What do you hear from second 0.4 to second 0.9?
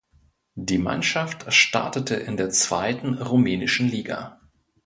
Die